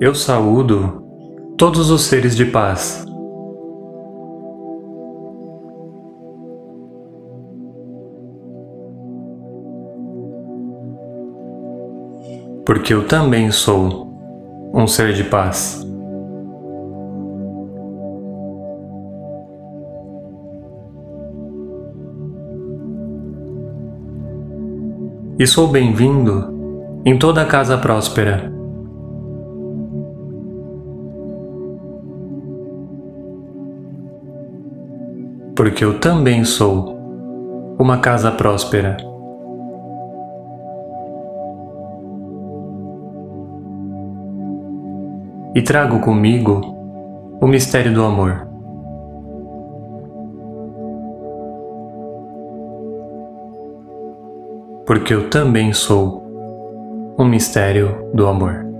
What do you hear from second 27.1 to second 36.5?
toda casa próspera. Porque eu também